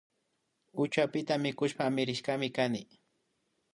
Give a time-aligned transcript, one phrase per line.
[0.73, 2.81] Uchuapita mikushpa amirishkami kani